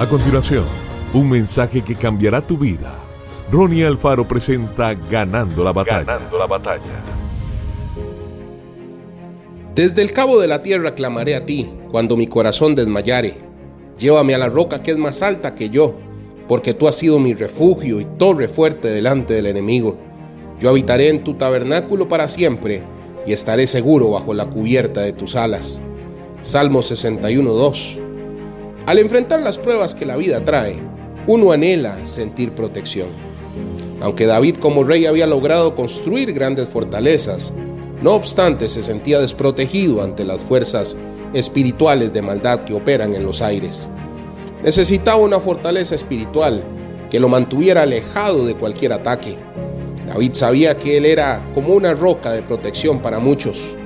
A 0.00 0.08
continuación, 0.08 0.64
un 1.12 1.28
mensaje 1.28 1.82
que 1.82 1.94
cambiará 1.94 2.40
tu 2.40 2.56
vida. 2.56 2.98
Ronnie 3.52 3.84
Alfaro 3.84 4.26
presenta 4.26 4.94
Ganando 4.94 5.62
la 5.62 5.74
batalla. 5.74 6.04
Ganando 6.04 6.38
la 6.38 6.46
batalla. 6.46 7.02
Desde 9.74 10.00
el 10.00 10.12
cabo 10.12 10.40
de 10.40 10.48
la 10.48 10.62
tierra 10.62 10.94
clamaré 10.94 11.36
a 11.36 11.44
ti 11.44 11.70
cuando 11.90 12.16
mi 12.16 12.28
corazón 12.28 12.74
desmayare. 12.74 13.34
Llévame 13.98 14.34
a 14.34 14.38
la 14.38 14.48
roca 14.48 14.80
que 14.80 14.92
es 14.92 14.96
más 14.96 15.20
alta 15.20 15.54
que 15.54 15.68
yo, 15.68 15.96
porque 16.48 16.72
tú 16.72 16.88
has 16.88 16.96
sido 16.96 17.18
mi 17.18 17.34
refugio 17.34 18.00
y 18.00 18.06
torre 18.16 18.48
fuerte 18.48 18.88
delante 18.88 19.34
del 19.34 19.48
enemigo. 19.48 19.98
Yo 20.58 20.70
habitaré 20.70 21.10
en 21.10 21.24
tu 21.24 21.34
tabernáculo 21.34 22.08
para 22.08 22.26
siempre 22.26 22.82
y 23.26 23.34
estaré 23.34 23.66
seguro 23.66 24.12
bajo 24.12 24.32
la 24.32 24.46
cubierta 24.46 25.02
de 25.02 25.12
tus 25.12 25.36
alas. 25.36 25.82
Salmo 26.40 26.80
61.2 26.80 28.09
Al 28.86 28.98
enfrentar 28.98 29.42
las 29.42 29.58
pruebas 29.58 29.94
que 29.94 30.06
la 30.06 30.16
vida 30.16 30.44
trae, 30.44 30.76
uno 31.26 31.52
anhela 31.52 32.06
sentir 32.06 32.52
protección. 32.52 33.08
Aunque 34.00 34.26
David 34.26 34.56
como 34.56 34.84
rey 34.84 35.06
había 35.06 35.26
logrado 35.26 35.74
construir 35.74 36.32
grandes 36.32 36.68
fortalezas, 36.68 37.52
no 38.02 38.14
obstante 38.14 38.68
se 38.70 38.82
sentía 38.82 39.20
desprotegido 39.20 40.02
ante 40.02 40.24
las 40.24 40.42
fuerzas 40.42 40.96
espirituales 41.34 42.12
de 42.12 42.22
maldad 42.22 42.64
que 42.64 42.72
operan 42.72 43.14
en 43.14 43.24
los 43.24 43.42
aires. 43.42 43.90
Necesitaba 44.64 45.18
una 45.18 45.38
fortaleza 45.38 45.94
espiritual 45.94 46.64
que 47.10 47.20
lo 47.20 47.28
mantuviera 47.28 47.82
alejado 47.82 48.46
de 48.46 48.54
cualquier 48.54 48.94
ataque. 48.94 49.36
David 50.06 50.32
sabía 50.32 50.78
que 50.78 50.96
él 50.96 51.04
era 51.04 51.52
como 51.54 51.74
una 51.74 51.94
roca 51.94 52.32
de 52.32 52.42
protección 52.42 53.00
para 53.00 53.18
muchos, 53.18 53.76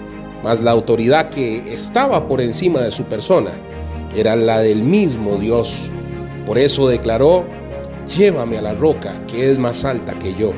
mas 0.44 0.62
la 0.62 0.70
autoridad 0.70 1.30
que 1.30 1.74
estaba 1.74 2.28
por 2.28 2.40
encima 2.40 2.80
de 2.80 2.92
su 2.92 3.04
persona 3.04 3.50
era 4.14 4.36
la 4.36 4.60
del 4.60 4.82
mismo 4.82 5.36
Dios. 5.36 5.90
Por 6.46 6.58
eso 6.58 6.88
declaró, 6.88 7.44
llévame 8.16 8.58
a 8.58 8.62
la 8.62 8.74
roca 8.74 9.22
que 9.26 9.50
es 9.50 9.58
más 9.58 9.84
alta 9.84 10.18
que 10.18 10.34
yo. 10.34 10.52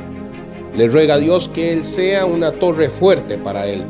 Le 0.77 0.89
ruega 0.89 1.15
a 1.15 1.19
Dios 1.19 1.49
que 1.49 1.73
Él 1.73 1.85
sea 1.85 2.27
una 2.27 2.53
torre 2.53 2.91
fuerte 2.91 3.39
para 3.39 3.67
Él, 3.67 3.83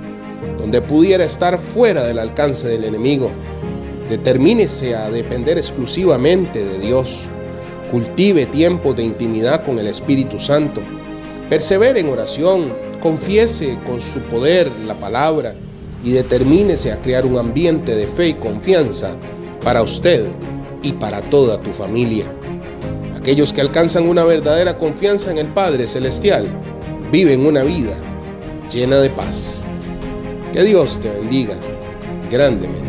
donde 0.59 0.83
pudiera 0.83 1.25
estar 1.25 1.59
fuera 1.59 2.05
del 2.05 2.19
alcance 2.19 2.69
del 2.69 2.85
enemigo. 2.85 3.31
Determínese 4.09 4.95
a 4.95 5.11
depender 5.11 5.59
exclusivamente 5.59 6.65
de 6.65 6.79
Dios. 6.79 7.27
Cultive 7.91 8.47
tiempos 8.47 8.95
de 8.95 9.05
intimidad 9.05 9.65
con 9.65 9.79
el 9.79 9.89
Espíritu 9.89 10.39
Santo. 10.39 10.81
Persevere 11.49 12.01
en 12.01 12.09
oración. 12.09 12.87
Confiese 13.01 13.79
con 13.87 14.01
su 14.01 14.21
poder 14.21 14.71
la 14.87 14.95
palabra 14.95 15.55
y 16.03 16.13
determínese 16.13 16.93
a 16.93 17.01
crear 17.01 17.27
un 17.27 17.39
ambiente 17.39 17.95
de 17.95 18.07
fe 18.07 18.29
y 18.29 18.35
confianza 18.35 19.17
para 19.67 19.83
usted 19.83 20.29
y 20.81 20.93
para 20.93 21.21
toda 21.21 21.59
tu 21.59 21.73
familia. 21.73 22.27
Aquellos 23.17 23.53
que 23.53 23.61
alcanzan 23.61 24.09
una 24.09 24.23
verdadera 24.23 24.79
confianza 24.79 25.33
en 25.33 25.39
el 25.39 25.49
Padre 25.49 25.89
Celestial 25.89 26.49
viven 27.11 27.45
una 27.45 27.65
vida 27.65 27.97
llena 28.73 28.99
de 28.99 29.11
paz. 29.11 29.61
Que 30.53 30.63
Dios 30.63 31.01
te 31.01 31.11
bendiga 31.11 31.57
grandemente. 32.31 32.87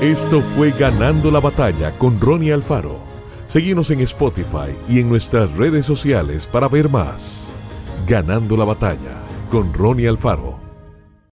Esto 0.00 0.40
fue 0.40 0.72
Ganando 0.72 1.30
la 1.30 1.38
batalla 1.38 1.96
con 1.96 2.20
Ronnie 2.20 2.52
Alfaro. 2.52 2.98
Seguimos 3.46 3.92
en 3.92 4.00
Spotify 4.00 4.76
y 4.88 4.98
en 4.98 5.08
nuestras 5.08 5.56
redes 5.56 5.86
sociales 5.86 6.48
para 6.48 6.66
ver 6.66 6.88
más. 6.88 7.52
Ganando 8.04 8.56
la 8.56 8.64
batalla 8.64 9.22
con 9.48 9.72
Ronnie 9.72 10.08
Alfaro. 10.08 10.51